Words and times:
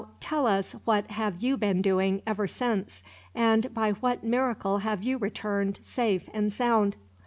"Now, 0.01 0.07
tell 0.19 0.47
us 0.47 0.71
what 0.83 1.11
have 1.11 1.43
you 1.43 1.57
been 1.57 1.83
doing, 1.83 2.23
ever 2.25 2.47
since. 2.47 3.03
And 3.35 3.71
by 3.71 3.91
what 3.91 4.23
miracle 4.23 4.79
have 4.79 5.03
you 5.03 5.19
returned, 5.19 5.79
safe 5.83 6.27
and 6.33 6.51
sound?" 6.51 6.95